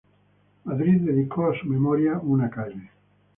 Madrid 0.65 1.01
dedicó 1.01 1.47
a 1.51 1.55
su 1.59 1.67
memoria 1.67 2.17
una 2.23 2.49
calle. 2.49 2.89